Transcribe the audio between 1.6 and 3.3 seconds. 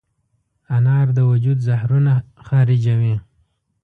زهرونه خارجوي.